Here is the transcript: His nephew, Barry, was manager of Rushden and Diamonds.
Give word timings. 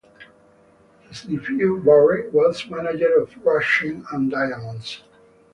His 1.03 1.27
nephew, 1.27 1.77
Barry, 1.79 2.27
was 2.31 2.67
manager 2.71 3.19
of 3.21 3.35
Rushden 3.45 4.03
and 4.11 4.31
Diamonds. 4.31 5.03